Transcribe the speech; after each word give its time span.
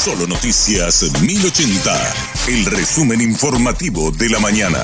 Solo 0.00 0.26
Noticias 0.26 1.12
1080, 1.22 1.92
el 2.48 2.64
resumen 2.74 3.20
informativo 3.20 4.10
de 4.10 4.30
la 4.30 4.40
mañana. 4.40 4.78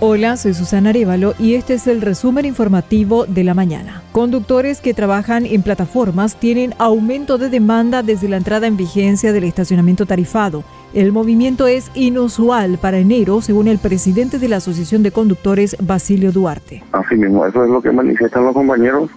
Hola, 0.00 0.36
soy 0.36 0.52
Susana 0.52 0.90
Arevalo 0.90 1.32
y 1.38 1.54
este 1.54 1.72
es 1.72 1.86
el 1.86 2.02
resumen 2.02 2.44
informativo 2.44 3.24
de 3.24 3.42
la 3.42 3.54
mañana. 3.54 4.02
Conductores 4.12 4.82
que 4.82 4.92
trabajan 4.92 5.46
en 5.46 5.62
plataformas 5.62 6.38
tienen 6.38 6.74
aumento 6.76 7.38
de 7.38 7.48
demanda 7.48 8.02
desde 8.02 8.28
la 8.28 8.36
entrada 8.36 8.66
en 8.66 8.76
vigencia 8.76 9.32
del 9.32 9.44
estacionamiento 9.44 10.04
tarifado. 10.04 10.62
El 10.92 11.10
movimiento 11.10 11.66
es 11.66 11.90
inusual 11.94 12.76
para 12.76 12.98
enero, 12.98 13.40
según 13.40 13.66
el 13.68 13.78
presidente 13.78 14.38
de 14.38 14.48
la 14.48 14.56
Asociación 14.56 15.02
de 15.02 15.12
Conductores, 15.12 15.74
Basilio 15.80 16.32
Duarte. 16.32 16.84
Así 16.92 17.14
mismo, 17.14 17.46
eso 17.46 17.64
es 17.64 17.70
lo 17.70 17.80
que 17.80 17.92
manifiestan 17.92 18.44
los 18.44 18.52
compañeros 18.52 19.08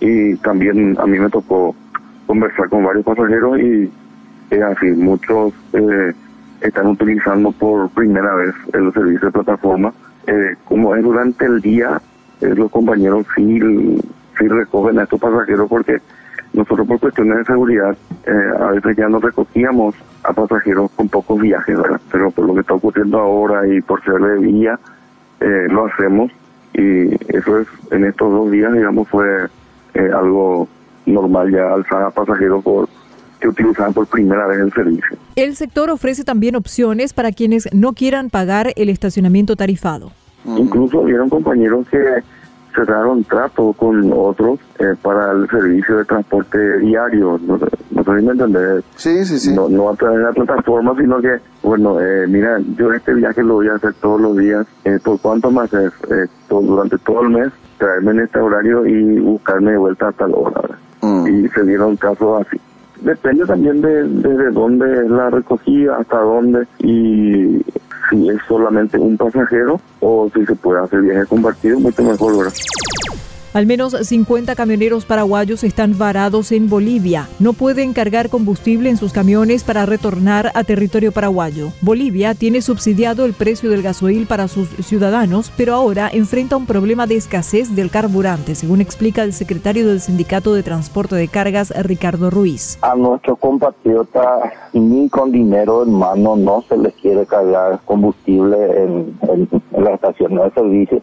y 0.00 0.34
también 0.38 0.98
a 0.98 1.06
mí 1.06 1.20
me 1.20 1.30
tocó 1.30 1.76
conversar 2.26 2.68
con 2.68 2.84
varios 2.84 3.04
pasajeros 3.04 3.58
y 3.60 3.90
es 4.50 4.62
así, 4.62 4.86
muchos 4.86 5.52
eh, 5.72 6.12
están 6.60 6.86
utilizando 6.88 7.52
por 7.52 7.88
primera 7.90 8.34
vez 8.34 8.54
el 8.72 8.92
servicio 8.92 9.26
de 9.26 9.32
plataforma. 9.32 9.92
Eh, 10.26 10.56
como 10.64 10.94
es 10.94 11.02
durante 11.02 11.44
el 11.46 11.60
día, 11.60 12.00
eh, 12.40 12.54
los 12.54 12.70
compañeros 12.70 13.26
sí, 13.34 13.60
sí 14.38 14.48
recogen 14.48 14.98
a 14.98 15.04
estos 15.04 15.20
pasajeros 15.20 15.68
porque 15.68 15.98
nosotros 16.52 16.86
por 16.86 17.00
cuestiones 17.00 17.38
de 17.38 17.44
seguridad 17.44 17.96
a 18.60 18.70
veces 18.70 18.96
ya 18.96 19.08
no 19.08 19.18
recogíamos 19.18 19.94
a 20.22 20.32
pasajeros 20.32 20.90
con 20.92 21.08
pocos 21.08 21.38
viajes, 21.40 21.76
¿verdad? 21.76 22.00
pero 22.10 22.30
por 22.30 22.46
lo 22.46 22.54
que 22.54 22.60
está 22.60 22.74
ocurriendo 22.74 23.18
ahora 23.18 23.66
y 23.68 23.82
por 23.82 24.02
ser 24.02 24.14
de 24.14 24.38
vía, 24.38 24.78
lo 25.40 25.86
hacemos 25.86 26.32
y 26.72 27.14
eso 27.36 27.58
es 27.60 27.68
en 27.90 28.04
estos 28.04 28.32
dos 28.32 28.50
días, 28.50 28.72
digamos, 28.72 29.06
fue 29.08 29.26
algo 30.14 30.66
normal 31.06 31.50
ya 31.50 31.72
alzada 31.72 32.08
a 32.08 32.10
pasajeros 32.10 32.62
por 32.62 32.88
que 33.40 33.48
utilizaban 33.48 33.92
por 33.92 34.06
primera 34.06 34.46
vez 34.46 34.60
el 34.60 34.72
servicio. 34.72 35.16
El 35.36 35.56
sector 35.56 35.90
ofrece 35.90 36.24
también 36.24 36.56
opciones 36.56 37.12
para 37.12 37.32
quienes 37.32 37.68
no 37.72 37.92
quieran 37.92 38.30
pagar 38.30 38.72
el 38.76 38.88
estacionamiento 38.88 39.56
tarifado. 39.56 40.12
Incluso 40.44 41.02
vieron 41.02 41.28
compañeros 41.28 41.86
que 41.90 41.98
cerraron 42.74 43.24
trato 43.24 43.72
con 43.72 44.12
otros 44.12 44.60
eh, 44.78 44.94
para 45.02 45.32
el 45.32 45.48
servicio 45.48 45.96
de 45.96 46.04
transporte 46.04 46.78
diario. 46.78 47.40
No, 47.42 47.58
no 47.90 48.04
sé 48.04 48.20
si 48.20 48.26
me 48.26 48.32
entendés. 48.32 48.84
Sí, 48.96 49.24
sí, 49.24 49.38
sí. 49.38 49.54
No, 49.54 49.68
no 49.68 49.90
a 49.90 49.96
través 49.96 50.18
de 50.18 50.24
la 50.24 50.32
plataforma, 50.32 50.94
sino 50.96 51.20
que, 51.20 51.38
bueno, 51.62 51.98
eh, 52.00 52.26
mira, 52.28 52.58
yo 52.76 52.92
este 52.92 53.14
viaje 53.14 53.42
lo 53.42 53.54
voy 53.54 53.68
a 53.68 53.74
hacer 53.74 53.94
todos 53.94 54.20
los 54.20 54.36
días. 54.36 54.66
Eh, 54.84 54.98
¿Por 55.02 55.20
cuánto 55.20 55.50
más 55.50 55.72
es? 55.72 55.92
durante 56.48 56.96
todo 56.98 57.22
el 57.22 57.30
mes, 57.30 57.52
traerme 57.78 58.12
en 58.12 58.20
este 58.20 58.38
horario 58.38 58.86
y 58.86 59.18
buscarme 59.18 59.72
de 59.72 59.78
vuelta 59.78 60.08
a 60.08 60.12
tal 60.12 60.32
hora. 60.34 60.78
Mm. 61.06 61.44
Y 61.44 61.48
se 61.48 61.62
dieron 61.64 61.96
casos 61.96 62.46
así. 62.46 62.60
Depende 63.00 63.44
también 63.44 63.80
de, 63.82 64.04
de, 64.04 64.50
dónde 64.50 65.04
es 65.04 65.10
la 65.10 65.30
recogida, 65.30 65.96
hasta 65.98 66.18
dónde 66.18 66.66
y 66.78 67.62
si 68.10 68.28
es 68.28 68.38
solamente 68.48 68.98
un 68.98 69.16
pasajero 69.16 69.80
o 70.00 70.30
si 70.34 70.46
se 70.46 70.54
puede 70.54 70.80
hacer 70.80 71.02
viaje 71.02 71.26
compartido, 71.26 71.78
mucho 71.78 72.02
mejor, 72.02 72.38
¿verdad? 72.38 72.52
Al 73.56 73.64
menos 73.64 73.92
50 73.92 74.54
camioneros 74.54 75.06
paraguayos 75.06 75.64
están 75.64 75.96
varados 75.96 76.52
en 76.52 76.68
Bolivia. 76.68 77.26
No 77.38 77.54
pueden 77.54 77.94
cargar 77.94 78.28
combustible 78.28 78.90
en 78.90 78.98
sus 78.98 79.14
camiones 79.14 79.64
para 79.64 79.86
retornar 79.86 80.52
a 80.52 80.62
territorio 80.62 81.10
paraguayo. 81.10 81.68
Bolivia 81.80 82.34
tiene 82.34 82.60
subsidiado 82.60 83.24
el 83.24 83.32
precio 83.32 83.70
del 83.70 83.80
gasoil 83.80 84.26
para 84.26 84.48
sus 84.48 84.68
ciudadanos, 84.84 85.50
pero 85.56 85.72
ahora 85.72 86.10
enfrenta 86.12 86.58
un 86.58 86.66
problema 86.66 87.06
de 87.06 87.16
escasez 87.16 87.74
del 87.74 87.90
carburante, 87.90 88.54
según 88.54 88.82
explica 88.82 89.22
el 89.22 89.32
secretario 89.32 89.88
del 89.88 90.02
Sindicato 90.02 90.52
de 90.52 90.62
Transporte 90.62 91.16
de 91.16 91.26
Cargas, 91.26 91.72
Ricardo 91.82 92.28
Ruiz. 92.28 92.78
A 92.82 92.94
nuestros 92.94 93.38
compatriotas 93.38 94.52
ni 94.74 95.08
con 95.08 95.32
dinero 95.32 95.82
en 95.82 95.94
mano 95.94 96.36
no 96.36 96.62
se 96.68 96.76
les 96.76 96.92
quiere 96.96 97.24
cargar 97.24 97.80
combustible 97.86 98.58
en, 98.82 99.18
en 99.30 99.82
la 99.82 99.94
estación 99.94 100.34
de 100.34 100.50
servicio 100.50 101.00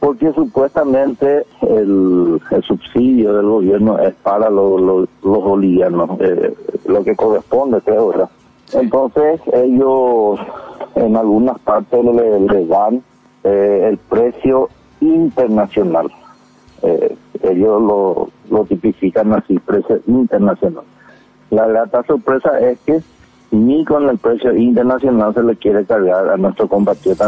porque 0.00 0.32
supuestamente 0.32 1.44
el, 1.62 2.40
subsidio 2.66 3.34
del 3.34 3.46
gobierno 3.46 3.98
es 3.98 4.14
para 4.16 4.48
los 4.50 5.08
bolivianos, 5.22 6.10
eh, 6.20 6.54
lo 6.86 7.02
que 7.02 7.16
corresponde, 7.16 7.80
creo, 7.80 8.08
¿verdad? 8.08 8.30
Entonces 8.72 9.40
ellos 9.52 10.38
en 10.94 11.16
algunas 11.16 11.58
partes 11.60 12.04
le, 12.04 12.66
dan 12.66 13.02
eh, 13.44 13.88
el 13.88 13.96
precio 13.96 14.68
internacional. 15.00 16.10
Eh, 16.82 17.16
ellos 17.42 17.82
lo, 17.82 18.28
lo 18.50 18.64
tipifican 18.64 19.32
así, 19.32 19.58
precio 19.58 20.00
internacional. 20.06 20.84
La 21.50 21.66
grata 21.66 22.02
sorpresa 22.04 22.58
es 22.60 22.78
que 22.80 23.00
ni 23.50 23.84
con 23.84 24.08
el 24.08 24.18
precio 24.18 24.54
internacional 24.54 25.32
se 25.34 25.42
le 25.42 25.56
quiere 25.56 25.84
cargar 25.86 26.28
a 26.28 26.36
nuestro 26.36 26.68
compatriota. 26.68 27.26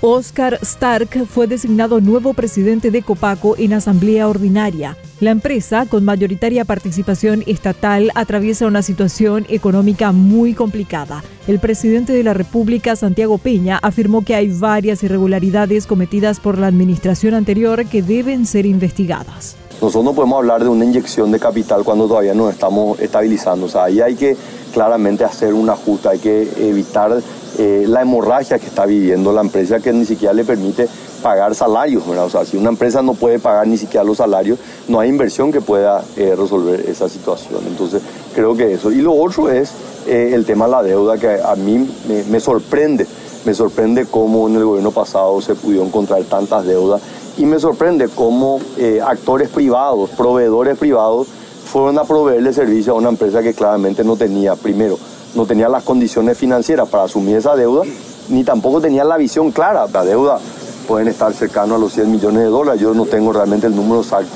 Oscar 0.00 0.58
Stark 0.62 1.26
fue 1.26 1.46
designado 1.46 2.00
nuevo 2.00 2.34
presidente 2.34 2.90
de 2.90 3.02
Copaco 3.02 3.56
en 3.56 3.72
asamblea 3.72 4.28
ordinaria. 4.28 4.96
La 5.20 5.30
empresa, 5.30 5.86
con 5.86 6.04
mayoritaria 6.04 6.64
participación 6.64 7.42
estatal, 7.46 8.10
atraviesa 8.14 8.66
una 8.66 8.82
situación 8.82 9.46
económica 9.48 10.12
muy 10.12 10.52
complicada. 10.52 11.24
El 11.46 11.58
presidente 11.58 12.12
de 12.12 12.22
la 12.22 12.34
República, 12.34 12.96
Santiago 12.96 13.38
Peña, 13.38 13.78
afirmó 13.82 14.22
que 14.24 14.34
hay 14.34 14.48
varias 14.48 15.02
irregularidades 15.02 15.86
cometidas 15.86 16.40
por 16.40 16.58
la 16.58 16.66
administración 16.66 17.34
anterior 17.34 17.86
que 17.86 18.02
deben 18.02 18.44
ser 18.44 18.66
investigadas. 18.66 19.56
Nosotros 19.84 20.04
no 20.04 20.14
podemos 20.14 20.38
hablar 20.38 20.62
de 20.62 20.70
una 20.70 20.86
inyección 20.86 21.30
de 21.30 21.38
capital 21.38 21.84
cuando 21.84 22.08
todavía 22.08 22.32
no 22.32 22.48
estamos 22.48 22.98
estabilizando. 23.00 23.66
O 23.66 23.68
sea, 23.68 23.84
ahí 23.84 24.00
hay 24.00 24.14
que 24.14 24.34
claramente 24.72 25.24
hacer 25.24 25.52
un 25.52 25.68
ajuste, 25.68 26.08
hay 26.08 26.18
que 26.20 26.48
evitar 26.56 27.20
eh, 27.58 27.84
la 27.86 28.00
hemorragia 28.00 28.58
que 28.58 28.64
está 28.64 28.86
viviendo 28.86 29.30
la 29.30 29.42
empresa 29.42 29.80
que 29.80 29.92
ni 29.92 30.06
siquiera 30.06 30.32
le 30.32 30.42
permite 30.42 30.88
pagar 31.22 31.54
salarios. 31.54 32.02
O 32.08 32.30
sea, 32.30 32.46
si 32.46 32.56
una 32.56 32.70
empresa 32.70 33.02
no 33.02 33.12
puede 33.12 33.38
pagar 33.38 33.66
ni 33.66 33.76
siquiera 33.76 34.04
los 34.04 34.16
salarios, 34.16 34.58
no 34.88 35.00
hay 35.00 35.10
inversión 35.10 35.52
que 35.52 35.60
pueda 35.60 36.02
eh, 36.16 36.34
resolver 36.34 36.80
esa 36.88 37.06
situación. 37.10 37.60
Entonces, 37.66 38.00
creo 38.34 38.56
que 38.56 38.72
eso. 38.72 38.90
Y 38.90 39.02
lo 39.02 39.12
otro 39.12 39.50
es 39.50 39.70
eh, 40.06 40.30
el 40.32 40.46
tema 40.46 40.64
de 40.64 40.70
la 40.70 40.82
deuda, 40.82 41.18
que 41.18 41.42
a 41.44 41.54
mí 41.56 41.86
me, 42.30 42.40
sorprende. 42.40 43.06
Me 43.44 43.52
sorprende 43.52 44.06
cómo 44.06 44.48
en 44.48 44.56
el 44.56 44.64
gobierno 44.64 44.92
pasado 44.92 45.42
se 45.42 45.54
pudieron 45.54 45.88
encontrar 45.88 46.22
tantas 46.22 46.64
deudas 46.64 47.02
y 47.36 47.46
me 47.46 47.58
sorprende 47.58 48.08
cómo 48.08 48.60
actores 49.04 49.48
privados, 49.48 50.10
proveedores 50.10 50.78
privados, 50.78 51.28
fueron 51.64 51.98
a 51.98 52.04
proveerle 52.04 52.52
servicio 52.52 52.92
a 52.92 52.96
una 52.96 53.08
empresa 53.08 53.42
que 53.42 53.54
claramente 53.54 54.04
no 54.04 54.16
tenía, 54.16 54.54
primero, 54.54 54.98
no 55.34 55.44
tenía 55.46 55.68
las 55.68 55.82
condiciones 55.82 56.38
financieras 56.38 56.88
para 56.88 57.04
asumir 57.04 57.36
esa 57.36 57.56
deuda, 57.56 57.82
ni 58.28 58.44
tampoco 58.44 58.80
tenía 58.80 59.04
la 59.04 59.16
visión 59.16 59.50
clara. 59.50 59.86
La 59.92 60.04
deuda 60.04 60.38
pueden 60.86 61.08
estar 61.08 61.32
cercano 61.32 61.74
a 61.74 61.78
los 61.78 61.92
100 61.92 62.10
millones 62.12 62.44
de 62.44 62.48
dólares, 62.48 62.80
yo 62.80 62.94
no 62.94 63.06
tengo 63.06 63.32
realmente 63.32 63.66
el 63.66 63.74
número 63.74 64.02
exacto. 64.02 64.30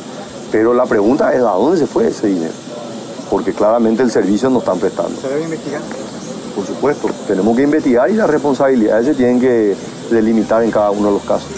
Pero 0.51 0.75
la 0.75 0.87
pregunta 0.87 1.33
es, 1.33 1.41
¿a 1.41 1.53
dónde 1.53 1.79
se 1.79 1.87
fue 1.87 2.09
ese 2.09 2.27
dinero? 2.27 2.53
Porque 3.31 3.53
claramente 3.53 4.03
el 4.03 4.11
servicio 4.11 4.51
no 4.51 4.59
están 4.59 4.79
prestando. 4.79 5.21
¿Se 5.21 5.29
debe 5.29 5.45
investigar? 5.45 5.83
Por 6.57 6.67
supuesto, 6.67 7.09
tenemos 7.29 7.57
que 7.57 7.63
investigar 7.63 8.11
y 8.11 8.15
las 8.15 8.29
responsabilidades 8.29 9.07
se 9.07 9.15
tienen 9.15 9.39
que 9.39 9.77
delimitar 10.11 10.65
en 10.65 10.73
cada 10.73 10.91
uno 10.91 11.09
de 11.09 11.15
los 11.15 11.23
casos. 11.23 11.49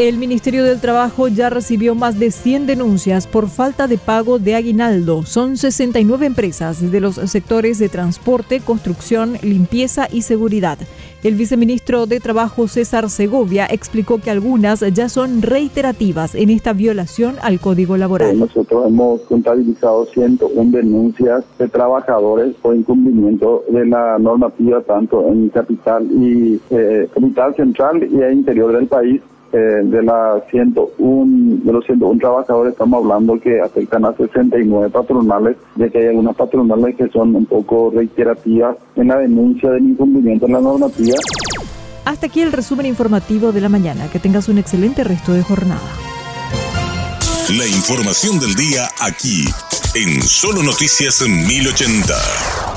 El 0.00 0.16
Ministerio 0.16 0.64
del 0.64 0.80
Trabajo 0.80 1.28
ya 1.28 1.50
recibió 1.50 1.94
más 1.94 2.18
de 2.18 2.30
100 2.30 2.66
denuncias 2.66 3.26
por 3.26 3.50
falta 3.50 3.86
de 3.86 3.98
pago 3.98 4.38
de 4.38 4.54
aguinaldo. 4.54 5.24
Son 5.24 5.58
69 5.58 6.24
empresas 6.24 6.90
de 6.90 7.00
los 7.00 7.16
sectores 7.16 7.78
de 7.78 7.90
transporte, 7.90 8.60
construcción, 8.60 9.34
limpieza 9.42 10.08
y 10.10 10.22
seguridad. 10.22 10.78
El 11.22 11.34
viceministro 11.34 12.06
de 12.06 12.18
Trabajo 12.18 12.66
César 12.66 13.10
Segovia 13.10 13.66
explicó 13.66 14.22
que 14.22 14.30
algunas 14.30 14.80
ya 14.94 15.10
son 15.10 15.42
reiterativas 15.42 16.34
en 16.34 16.48
esta 16.48 16.72
violación 16.72 17.34
al 17.42 17.60
Código 17.60 17.98
Laboral. 17.98 18.38
Nosotros 18.38 18.86
hemos 18.86 19.20
contabilizado 19.20 20.06
101 20.06 20.70
denuncias 20.70 21.44
de 21.58 21.68
trabajadores 21.68 22.54
por 22.62 22.74
incumplimiento 22.74 23.64
de 23.68 23.84
la 23.84 24.18
normativa 24.18 24.80
tanto 24.80 25.28
en 25.28 25.50
capital 25.50 26.10
y 26.10 26.58
eh, 26.70 27.06
capital 27.12 27.54
central 27.54 28.08
y 28.10 28.18
el 28.22 28.32
interior 28.32 28.72
del 28.72 28.86
país 28.86 29.20
eh, 29.52 29.80
de, 29.82 30.02
la 30.02 30.42
101, 30.50 31.64
de 31.64 31.72
los 31.72 31.84
101 31.84 32.18
trabajadores 32.20 32.72
estamos 32.72 33.02
hablando 33.02 33.38
que 33.40 33.60
afectan 33.60 34.04
a 34.04 34.12
69 34.12 34.90
patronales, 34.90 35.56
de 35.76 35.90
que 35.90 35.98
hay 35.98 36.06
algunas 36.06 36.36
patronales 36.36 36.96
que 36.96 37.08
son 37.08 37.34
un 37.34 37.46
poco 37.46 37.90
reiterativas 37.94 38.76
en 38.96 39.08
la 39.08 39.18
denuncia 39.18 39.70
del 39.70 39.90
incumplimiento 39.90 40.46
de 40.46 40.52
la 40.52 40.60
normativa. 40.60 41.16
Hasta 42.04 42.26
aquí 42.26 42.40
el 42.40 42.52
resumen 42.52 42.86
informativo 42.86 43.52
de 43.52 43.60
la 43.60 43.68
mañana. 43.68 44.08
Que 44.10 44.18
tengas 44.18 44.48
un 44.48 44.58
excelente 44.58 45.04
resto 45.04 45.32
de 45.32 45.42
jornada. 45.42 45.80
La 47.56 47.66
información 47.66 48.38
del 48.38 48.54
día 48.54 48.88
aquí, 49.00 49.44
en 49.94 50.22
Solo 50.22 50.62
Noticias 50.62 51.22
1080. 51.26 52.69